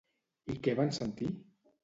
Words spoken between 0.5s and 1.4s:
I què van sentir?